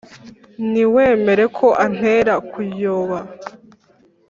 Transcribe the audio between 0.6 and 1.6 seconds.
ntiwemere